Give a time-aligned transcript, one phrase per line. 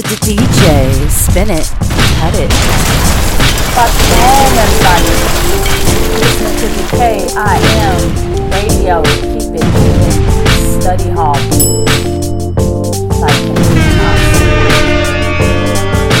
[0.00, 1.68] DJ, spin it,
[2.16, 2.50] cut it.
[3.76, 5.12] Fuck all everybody.
[6.16, 7.28] Listen to the KIM
[8.50, 9.02] radio.
[9.02, 10.80] Keep it moving.
[10.80, 11.36] Study hall.
[13.20, 13.40] Like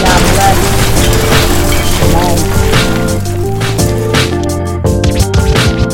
[0.02, 0.58] God bless.
[1.96, 2.38] Shalom.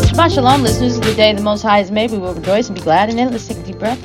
[0.02, 0.80] Shabbat Shalom, listeners.
[0.80, 2.10] This is the day the Most High has made.
[2.10, 3.30] We will rejoice and be glad in it.
[3.30, 4.00] Let's take a deep breath.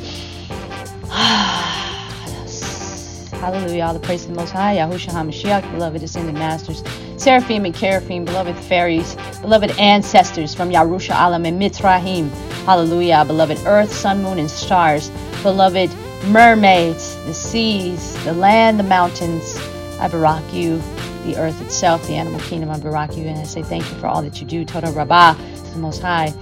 [3.44, 3.84] Hallelujah.
[3.84, 4.77] All the praise to the Most High.
[4.77, 6.81] Yahushua HaMashiach, beloved ascended masters,
[7.17, 12.30] seraphim and seraphim, beloved fairies, beloved ancestors from Yarusha Alam and Mitzrayim.
[12.64, 13.26] Hallelujah.
[13.26, 15.09] Beloved earth, sun, moon, and stars.
[15.41, 15.94] Beloved
[16.27, 19.58] mermaids, the seas, the land, the mountains.
[20.00, 20.81] I barak you,
[21.25, 22.70] the earth itself, the animal kingdom.
[22.70, 24.64] I barak you, and I say thank you for all that you do.
[24.64, 26.34] Toda Rabbah, to the Most High.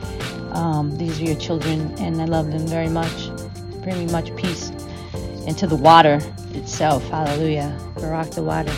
[0.51, 3.31] Um, these are your children, and I love them very much.
[3.81, 4.71] Bring me much peace.
[5.47, 6.21] into the water
[6.55, 7.77] itself, hallelujah.
[7.95, 8.73] Barak the water.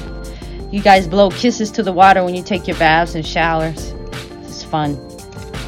[0.71, 3.93] You guys blow kisses to the water when you take your baths and showers.
[4.41, 4.95] It's fun.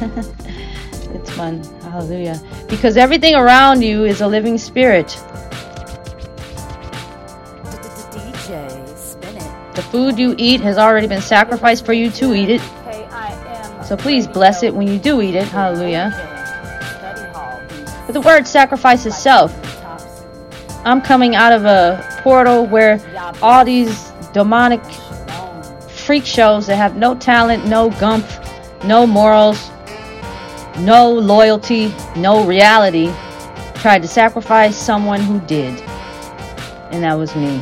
[1.14, 1.62] it's fun.
[1.82, 2.40] Hallelujah.
[2.68, 5.08] Because everything around you is a living spirit.
[9.76, 12.62] The food you eat has already been sacrificed for you to eat it.
[13.84, 15.46] So please bless it when you do eat it.
[15.46, 16.10] Hallelujah.
[18.06, 19.52] But the word sacrifice itself,
[20.86, 23.00] I'm coming out of a portal where
[23.42, 24.80] all these demonic
[25.88, 29.68] freak shows that have no talent, no gumph, no morals,
[30.78, 33.12] no loyalty, no reality
[33.74, 35.76] tried to sacrifice someone who did.
[36.92, 37.60] And that was me.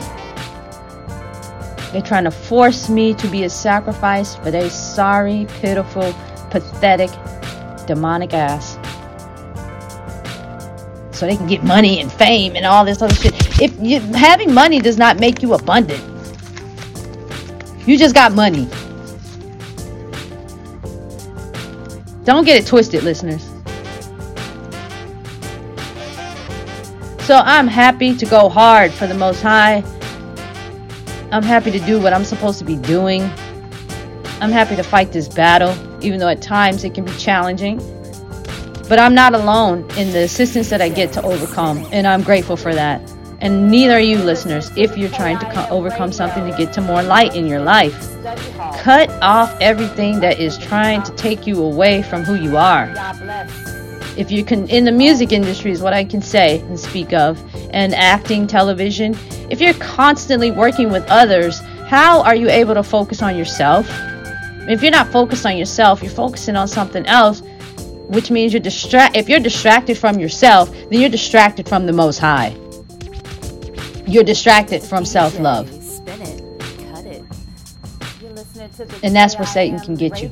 [1.92, 6.12] They're trying to force me to be a sacrifice for their sorry, pitiful,
[6.50, 7.08] pathetic,
[7.86, 8.73] demonic ass.
[11.14, 13.32] So they can get money and fame and all this other shit.
[13.62, 16.02] If you, having money does not make you abundant,
[17.86, 18.68] you just got money.
[22.24, 23.44] Don't get it twisted, listeners.
[27.24, 29.84] So I'm happy to go hard for the Most High.
[31.30, 33.22] I'm happy to do what I'm supposed to be doing.
[34.40, 37.80] I'm happy to fight this battle, even though at times it can be challenging.
[38.88, 42.56] But I'm not alone in the assistance that I get to overcome, and I'm grateful
[42.56, 43.00] for that.
[43.40, 46.80] And neither are you, listeners, if you're trying to co- overcome something to get to
[46.80, 47.94] more light in your life.
[48.78, 52.92] Cut off everything that is trying to take you away from who you are.
[54.16, 57.42] If you can, in the music industry, is what I can say and speak of,
[57.72, 59.16] and acting, television,
[59.50, 63.86] if you're constantly working with others, how are you able to focus on yourself?
[64.68, 67.42] If you're not focused on yourself, you're focusing on something else,
[68.08, 69.16] which means you're distract.
[69.16, 72.56] If you're distracted from yourself, then you're distracted from the Most High.
[74.06, 76.40] You're distracted from self-love, DJ, Spin it,
[76.92, 77.24] cut it.
[78.20, 80.28] You're listening to the and that's where Satan can get you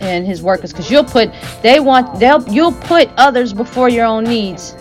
[0.00, 1.30] and his workers, because you'll put
[1.62, 4.74] they want they'll you'll put others before your own needs.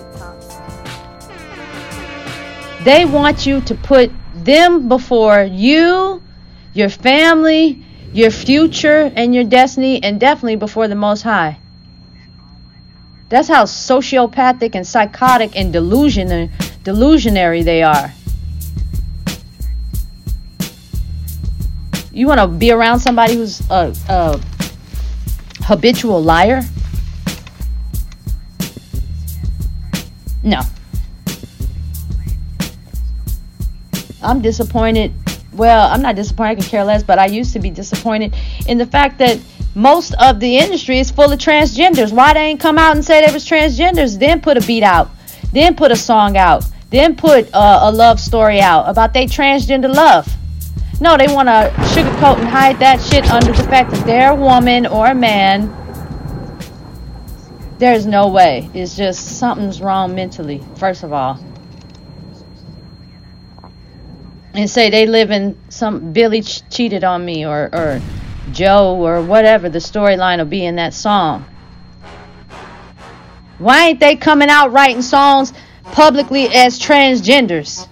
[2.84, 6.24] They want you to put them before you,
[6.74, 11.60] your family, your future, and your destiny, and definitely before the Most High.
[13.32, 16.52] That's how sociopathic and psychotic and delusion,
[16.84, 18.12] delusionary they are.
[22.12, 24.38] You want to be around somebody who's a, a
[25.64, 26.62] habitual liar?
[30.44, 30.64] No.
[34.22, 35.14] I'm disappointed.
[35.54, 36.52] Well, I'm not disappointed.
[36.52, 38.36] I can care less, but I used to be disappointed
[38.68, 39.40] in the fact that
[39.76, 42.12] most of the industry is full of transgenders.
[42.12, 44.20] Why they ain't come out and say they was transgenders?
[44.20, 45.10] Then put a beat out.
[45.54, 46.66] Then put a song out.
[46.90, 50.28] Then put uh, a love story out about they transgender love.
[51.00, 54.36] No, they want to sugarcoat and hide that shit under the fact that they're a
[54.36, 55.78] woman or a man.
[57.80, 58.70] There's no way.
[58.74, 61.44] It's just something's wrong mentally, first of all.
[64.54, 68.02] And say they live in some Billy ch- cheated on me or, or
[68.52, 71.46] Joe or whatever the storyline will be in that song.
[73.58, 75.54] Why ain't they coming out writing songs
[75.84, 77.88] publicly as transgenders?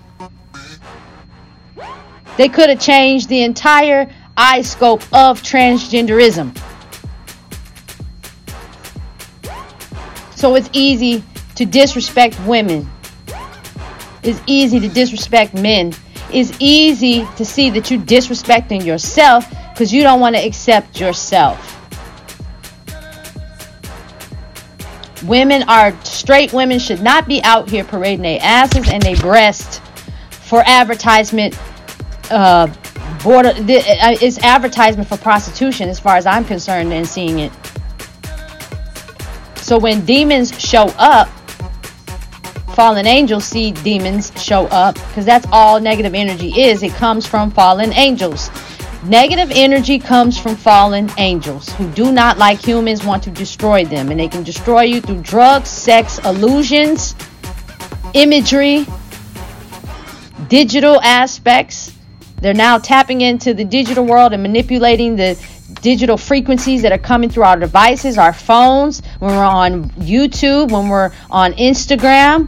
[2.38, 6.58] They could have changed the entire eye scope of transgenderism.
[10.36, 11.24] So it's easy
[11.56, 12.90] to disrespect women.
[14.24, 15.94] It's easy to disrespect men.
[16.32, 21.76] It's easy to see that you're disrespecting yourself because you don't want to accept yourself.
[25.24, 29.82] Women are straight women should not be out here parading their asses and their breasts
[30.30, 31.58] for advertisement.
[32.32, 32.68] Uh,
[33.24, 37.52] border th- uh, it's advertisement for prostitution, as far as I'm concerned, and seeing it.
[39.58, 41.30] So when demons show up,
[42.80, 46.82] fallen angels see demons show up because that's all negative energy is.
[46.82, 48.50] It comes from fallen angels.
[49.04, 54.12] Negative energy comes from fallen angels who do not like humans, want to destroy them.
[54.12, 57.16] And they can destroy you through drugs, sex, illusions,
[58.14, 58.86] imagery,
[60.48, 61.92] digital aspects.
[62.38, 65.38] They're now tapping into the digital world and manipulating the
[65.82, 70.88] digital frequencies that are coming through our devices, our phones, when we're on YouTube, when
[70.88, 72.48] we're on Instagram.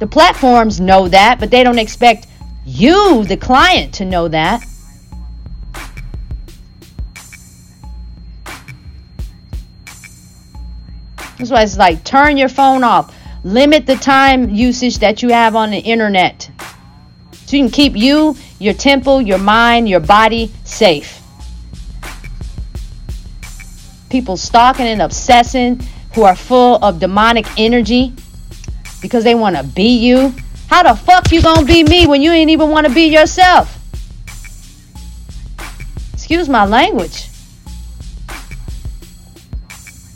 [0.00, 2.26] The platforms know that, but they don't expect
[2.64, 4.64] you, the client, to know that.
[11.36, 13.14] That's why it's like turn your phone off.
[13.44, 16.50] Limit the time usage that you have on the internet.
[17.44, 21.20] So you can keep you, your temple, your mind, your body safe.
[24.08, 25.80] People stalking and obsessing
[26.14, 28.14] who are full of demonic energy
[29.00, 30.34] because they want to be you.
[30.68, 33.76] How the fuck you gonna be me when you ain't even want to be yourself?
[36.12, 37.28] Excuse my language.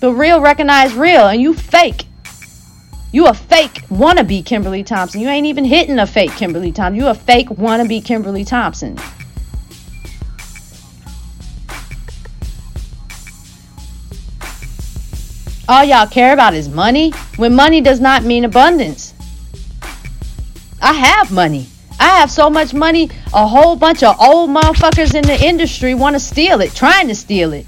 [0.00, 2.06] The real recognize real, and you fake.
[3.10, 5.20] You a fake wannabe Kimberly Thompson.
[5.20, 7.00] You ain't even hitting a fake Kimberly Thompson.
[7.00, 8.98] You a fake wannabe Kimberly Thompson.
[15.66, 19.14] All y'all care about is money when money does not mean abundance.
[20.82, 21.66] I have money.
[21.98, 26.16] I have so much money, a whole bunch of old motherfuckers in the industry want
[26.16, 27.66] to steal it, trying to steal it.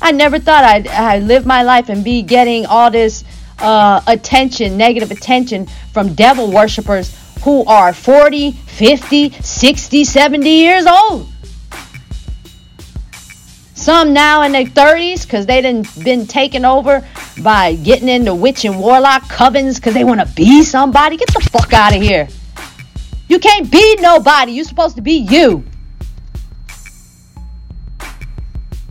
[0.00, 3.24] I never thought I'd, I'd live my life and be getting all this
[3.58, 11.28] uh, attention, negative attention from devil worshippers who are 40, 50, 60, 70 years old.
[13.84, 17.06] Some now in their 30s because they done been taken over
[17.42, 21.18] by getting into witch and warlock covens because they want to be somebody.
[21.18, 22.26] Get the fuck out of here.
[23.28, 24.52] You can't be nobody.
[24.52, 25.66] You're supposed to be you.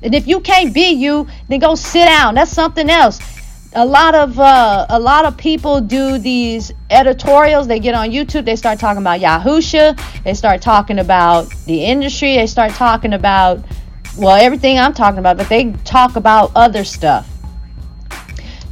[0.03, 2.35] And if you can't be you, then go sit down.
[2.35, 3.19] That's something else.
[3.73, 7.67] A lot of uh, a lot of people do these editorials.
[7.67, 8.45] They get on YouTube.
[8.45, 10.23] They start talking about Yahusha.
[10.23, 12.35] They start talking about the industry.
[12.35, 13.65] They start talking about
[14.17, 15.37] well everything I'm talking about.
[15.37, 17.29] But they talk about other stuff.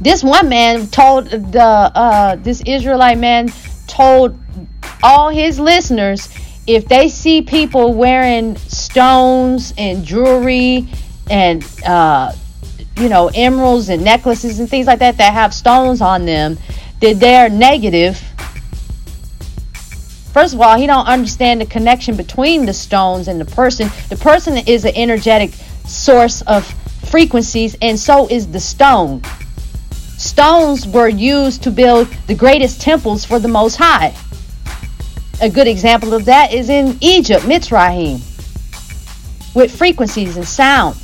[0.00, 3.48] This one man told the uh, this Israelite man
[3.86, 4.38] told
[5.02, 6.28] all his listeners
[6.66, 10.88] if they see people wearing stones and jewelry
[11.30, 12.32] and uh,
[12.96, 16.58] you know emeralds and necklaces and things like that that have stones on them
[17.00, 18.20] that they're negative
[20.32, 24.16] first of all he don't understand the connection between the stones and the person the
[24.16, 25.52] person is an energetic
[25.86, 26.64] source of
[27.10, 29.22] frequencies and so is the stone
[30.16, 34.14] stones were used to build the greatest temples for the most high
[35.40, 38.20] a good example of that is in egypt mitzrayim
[39.54, 40.96] with frequencies and sound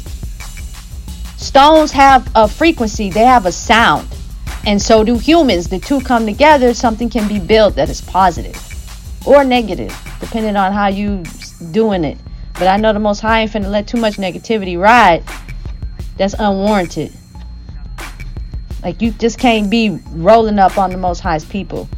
[1.38, 4.06] Stones have a frequency, they have a sound.
[4.66, 5.69] And so do humans.
[5.69, 8.67] The two come together, something can be built that is positive
[9.28, 11.23] or negative, depending on how you
[11.70, 12.16] doing it.
[12.54, 15.23] But I know the most high ain't finna let too much negativity ride.
[16.16, 17.12] That's unwarranted.
[18.82, 21.88] Like you just can't be rolling up on the most highest people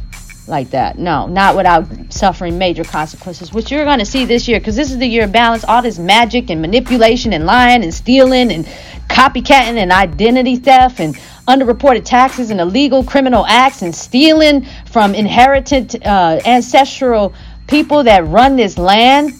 [0.47, 0.99] like that.
[0.99, 4.91] No, not without suffering major consequences, which you're going to see this year because this
[4.91, 5.63] is the year of balance.
[5.63, 8.65] All this magic and manipulation and lying and stealing and
[9.09, 11.17] copycatting and identity theft and
[11.51, 17.33] underreported taxes and illegal criminal acts and stealing from inherited uh, ancestral
[17.67, 19.31] people that run this land.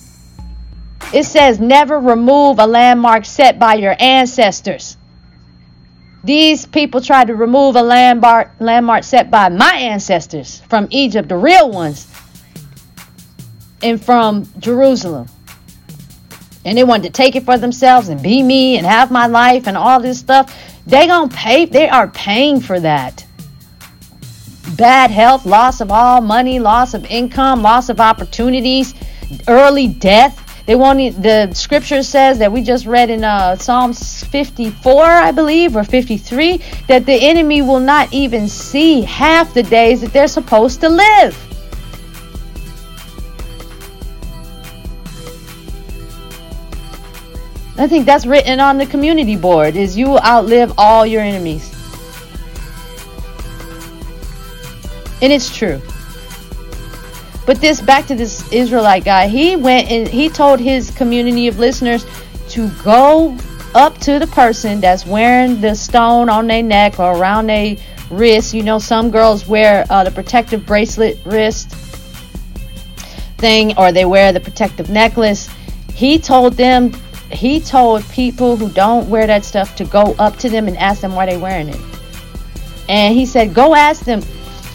[1.13, 4.97] It says never remove a landmark set by your ancestors.
[6.23, 11.37] These people tried to remove a landmark, landmark set by my ancestors from Egypt, the
[11.37, 12.07] real ones,
[13.81, 15.27] and from Jerusalem.
[16.63, 19.67] And they wanted to take it for themselves and be me and have my life
[19.67, 20.55] and all this stuff.
[20.91, 21.63] They gonna pay.
[21.63, 23.25] They are paying for that.
[24.75, 28.93] Bad health, loss of all money, loss of income, loss of opportunities,
[29.47, 30.65] early death.
[30.65, 35.77] They want the scripture says that we just read in uh, Psalms 54, I believe,
[35.77, 40.81] or 53, that the enemy will not even see half the days that they're supposed
[40.81, 41.50] to live.
[47.81, 51.73] I think that's written on the community board is you will outlive all your enemies.
[55.21, 55.81] And it's true.
[57.45, 61.59] But this back to this Israelite guy, he went and he told his community of
[61.59, 62.05] listeners
[62.49, 63.35] to go
[63.73, 67.77] up to the person that's wearing the stone on their neck or around their
[68.09, 68.53] wrist.
[68.53, 71.71] You know, some girls wear uh, the protective bracelet wrist
[73.37, 75.49] thing, or they wear the protective necklace.
[75.93, 76.91] He told them,
[77.33, 81.01] he told people who don't wear that stuff to go up to them and ask
[81.01, 81.79] them why they're wearing it.
[82.89, 84.21] And he said, go ask them,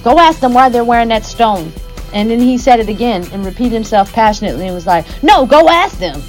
[0.02, 1.72] go ask them why they're wearing that stone.
[2.12, 5.68] And then he said it again and repeated himself passionately and was like, no, go
[5.68, 6.20] ask them.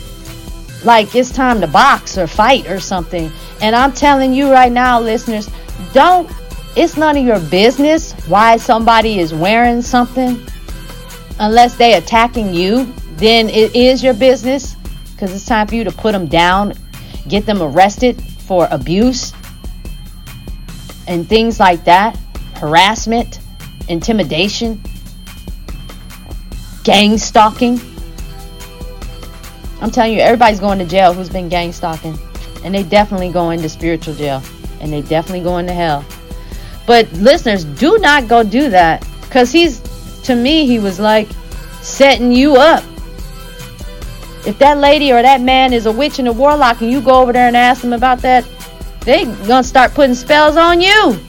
[0.83, 3.31] Like it's time to box or fight or something.
[3.61, 5.49] And I'm telling you right now, listeners,
[5.93, 6.29] don't,
[6.75, 10.39] it's none of your business why somebody is wearing something
[11.39, 14.76] unless they attacking you then it is your business
[15.17, 16.73] because it's time for you to put them down
[17.27, 19.33] get them arrested for abuse
[21.07, 22.17] and things like that
[22.55, 23.39] harassment
[23.87, 24.81] intimidation
[26.83, 27.79] gang stalking.
[29.81, 32.17] I'm telling you everybody's going to jail who's been gang stalking
[32.63, 34.41] and they definitely go into spiritual jail
[34.79, 36.05] and they definitely go into hell.
[36.85, 39.81] But listeners do not go do that because he's
[40.21, 41.27] to me he was like
[41.81, 42.83] setting you up
[44.45, 47.21] if that lady or that man is a witch and a warlock and you go
[47.21, 48.45] over there and ask them about that
[49.01, 51.19] they gonna start putting spells on you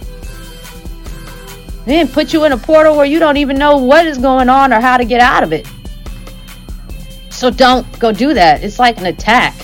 [1.88, 4.72] then put you in a portal where you don't even know what is going on
[4.72, 5.66] or how to get out of it.
[7.30, 8.62] So don't go do that.
[8.62, 9.54] It's like an attack.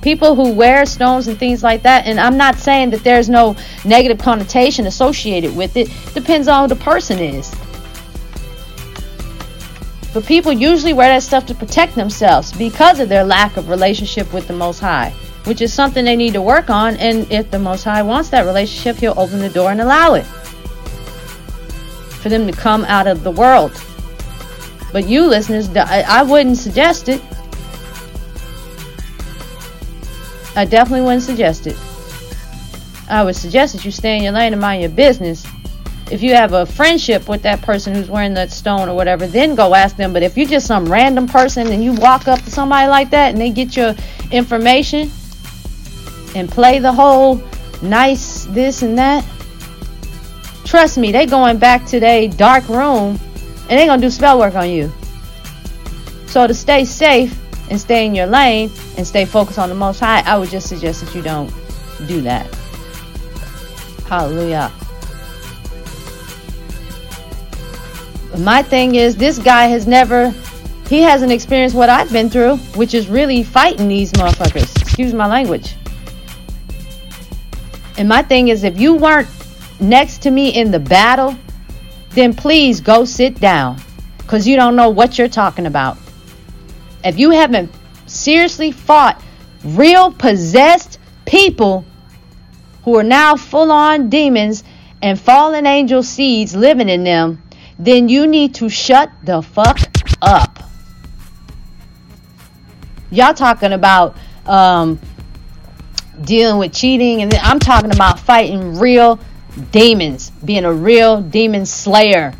[0.00, 3.56] People who wear stones and things like that, and I'm not saying that there's no
[3.84, 7.54] negative connotation associated with it, depends on who the person is.
[10.14, 14.32] But people usually wear that stuff to protect themselves because of their lack of relationship
[14.32, 15.10] with the Most High,
[15.44, 16.96] which is something they need to work on.
[16.96, 20.24] And if the Most High wants that relationship, He'll open the door and allow it
[22.22, 23.70] for them to come out of the world.
[24.92, 27.22] But you listeners, I wouldn't suggest it.
[30.56, 31.76] I definitely wouldn't suggest it.
[33.08, 35.46] I would suggest that you stay in your lane and mind your business.
[36.10, 39.54] If you have a friendship with that person who's wearing that stone or whatever, then
[39.54, 40.12] go ask them.
[40.12, 43.32] But if you're just some random person and you walk up to somebody like that
[43.32, 43.94] and they get your
[44.30, 45.10] information
[46.34, 47.42] and play the whole
[47.82, 49.24] nice this and that,
[50.68, 53.18] Trust me, they going back to their dark room
[53.70, 54.92] and they gonna do spell work on you.
[56.26, 57.34] So to stay safe
[57.70, 60.68] and stay in your lane and stay focused on the most high, I would just
[60.68, 61.50] suggest that you don't
[62.06, 62.54] do that.
[64.06, 64.70] Hallelujah.
[68.36, 70.34] My thing is this guy has never
[70.88, 74.80] he hasn't experienced what I've been through, which is really fighting these motherfuckers.
[74.80, 75.74] Excuse my language.
[77.98, 79.28] And my thing is if you weren't
[79.80, 81.36] next to me in the battle,
[82.10, 83.80] then please go sit down
[84.18, 85.98] because you don't know what you're talking about.
[87.04, 87.70] If you haven't
[88.06, 89.22] seriously fought
[89.64, 91.84] real possessed people
[92.84, 94.64] who are now full on demons
[95.02, 97.42] and fallen angel seeds living in them,
[97.78, 99.78] then you need to shut the fuck
[100.20, 100.58] up.
[103.10, 104.16] Y'all talking about
[104.46, 104.98] um,
[106.24, 109.18] dealing with cheating, and I'm talking about fighting real
[109.70, 112.34] demons, being a real demon slayer,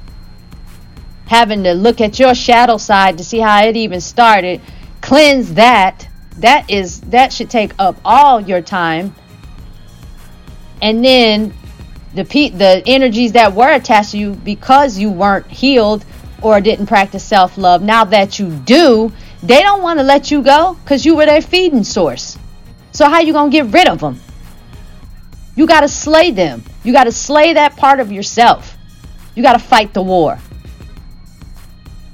[1.27, 4.61] having to look at your shadow side to see how it even started,
[5.01, 6.09] cleanse that.
[6.39, 9.15] That is that should take up all your time.
[10.81, 11.53] And then
[12.15, 16.05] the pe- the energies that were attached to you because you weren't healed
[16.43, 17.83] or didn't practice self-love.
[17.83, 19.13] Now that you do,
[19.43, 22.39] they don't want to let you go cuz you were their feeding source.
[22.93, 24.21] So how you to get rid of them?
[25.55, 26.63] You got to slay them.
[26.85, 28.77] You got to slay that part of yourself.
[29.35, 30.39] You got to fight the war.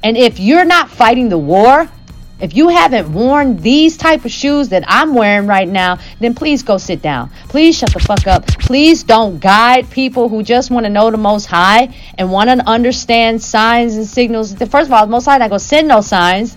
[0.02, 1.88] And if you're not fighting the war,
[2.40, 6.62] if you haven't worn these type of shoes that I'm wearing right now, then please
[6.62, 7.30] go sit down.
[7.48, 8.46] Please shut the fuck up.
[8.46, 12.66] Please don't guide people who just want to know the most high and want to
[12.66, 14.52] understand signs and signals.
[14.54, 16.56] First of all, the most high not gonna send no signs.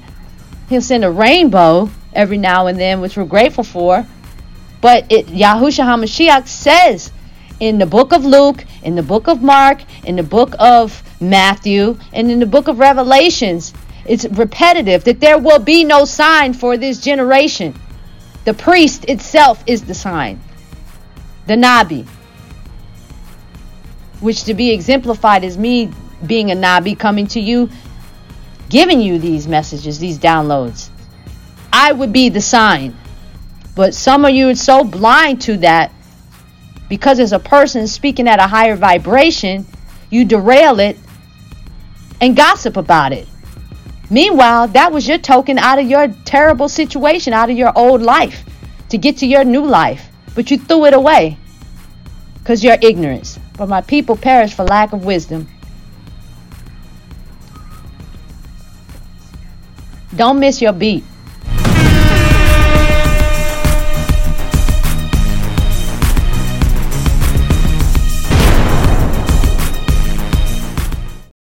[0.68, 4.06] He'll send a rainbow every now and then, which we're grateful for.
[4.82, 7.12] But it Yahushua HaMashiach says
[7.60, 11.98] in the book of Luke, in the book of Mark, in the book of Matthew,
[12.14, 13.74] and in the book of Revelations,
[14.08, 17.74] it's repetitive that there will be no sign for this generation.
[18.46, 20.42] The priest itself is the sign,
[21.48, 22.08] the Nabi,
[24.22, 25.92] which to be exemplified is me
[26.26, 27.70] being a Nabi coming to you,
[28.70, 30.90] giving you these messages, these downloads.
[31.72, 32.98] I would be the sign.
[33.76, 35.92] But some of you are so blind to that
[36.90, 39.68] because as a person speaking at a higher vibration,
[40.10, 40.98] you derail it
[42.20, 43.28] and gossip about it.
[44.10, 48.46] Meanwhile, that was your token out of your terrible situation, out of your old life,
[48.90, 50.10] to get to your new life.
[50.34, 51.38] But you threw it away
[52.40, 53.38] because your ignorance.
[53.56, 55.48] For my people perish for lack of wisdom.
[60.16, 61.04] Don't miss your beat.